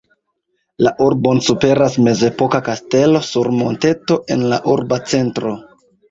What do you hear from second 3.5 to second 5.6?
monteto en la urba centro.